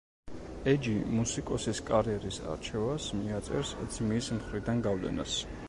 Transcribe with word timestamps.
ეჯი 0.71 0.93
მუსიკოსის 1.17 1.81
კარიერის 1.89 2.41
არჩევას 2.55 3.11
მიაწერს 3.21 3.77
ძმის 3.99 4.33
მხრიდან 4.39 4.83
გავლენას. 4.89 5.41